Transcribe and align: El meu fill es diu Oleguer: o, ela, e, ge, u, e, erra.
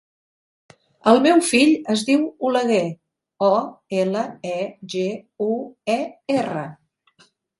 El 1.09 1.19
meu 1.25 1.41
fill 1.49 1.73
es 1.95 2.03
diu 2.07 2.23
Oleguer: 2.49 2.87
o, 3.49 3.53
ela, 4.03 4.25
e, 4.55 4.57
ge, 4.95 5.05
u, 5.51 5.53
e, 5.97 6.01
erra. 6.41 6.65